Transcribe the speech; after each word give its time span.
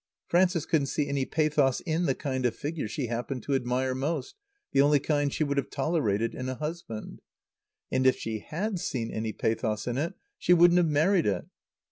Frances 0.25 0.65
couldn't 0.65 0.87
see 0.87 1.07
any 1.07 1.25
pathos 1.27 1.79
in 1.81 2.07
the 2.07 2.15
kind 2.15 2.47
of 2.47 2.55
figure 2.55 2.87
she 2.87 3.05
happened 3.05 3.43
to 3.43 3.53
admire 3.53 3.93
most, 3.93 4.33
the 4.71 4.81
only 4.81 4.99
kind 4.99 5.31
she 5.31 5.43
would 5.43 5.57
have 5.57 5.69
tolerated 5.69 6.33
in 6.33 6.49
a 6.49 6.55
husband. 6.55 7.21
And 7.91 8.07
if 8.07 8.17
she 8.17 8.39
had 8.39 8.79
seen 8.79 9.11
any 9.11 9.31
pathos 9.31 9.85
in 9.85 9.99
it 9.99 10.15
she 10.39 10.55
wouldn't 10.55 10.79
have 10.79 10.87
married 10.87 11.27
it. 11.27 11.45